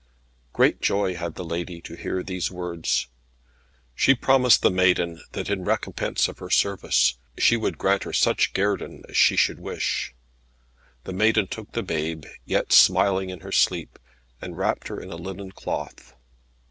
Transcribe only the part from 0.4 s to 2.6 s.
Great joy had the lady to hear these